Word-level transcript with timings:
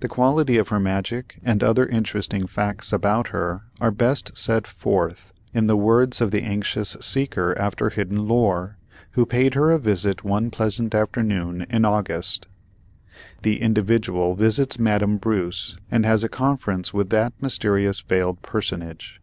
The 0.00 0.08
quality 0.08 0.56
of 0.56 0.70
her 0.70 0.80
magic 0.80 1.38
and 1.44 1.62
other 1.62 1.86
interesting 1.86 2.44
facts 2.44 2.92
about 2.92 3.28
her 3.28 3.62
are 3.80 3.92
best 3.92 4.36
set 4.36 4.66
forth 4.66 5.32
in 5.52 5.68
the 5.68 5.76
words 5.76 6.20
of 6.20 6.32
the 6.32 6.42
anxious 6.42 6.96
seeker 7.00 7.56
after 7.56 7.90
hidden 7.90 8.26
lore, 8.26 8.78
who 9.12 9.24
paid 9.24 9.54
her 9.54 9.70
a 9.70 9.78
visit 9.78 10.24
one 10.24 10.50
pleasant 10.50 10.92
afternoon 10.92 11.66
in 11.70 11.84
August. 11.84 12.48
The 13.42 13.60
"Individual" 13.62 14.34
visits 14.34 14.76
Madame 14.80 15.18
Bruce 15.18 15.76
and 15.88 16.04
has 16.04 16.24
a 16.24 16.28
Conference 16.28 16.92
with 16.92 17.10
that 17.10 17.32
Mysterious 17.40 18.00
Veiled 18.00 18.42
Personage. 18.42 19.20